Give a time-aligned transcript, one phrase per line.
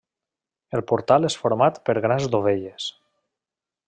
[0.77, 2.89] El portal és format per grans dovelles.